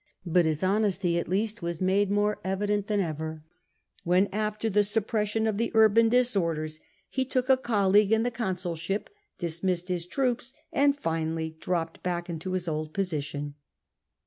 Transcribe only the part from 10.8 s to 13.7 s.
finally dropped back into his old position.